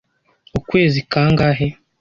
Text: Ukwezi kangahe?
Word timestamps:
Ukwezi 0.57 0.99
kangahe? 1.11 1.67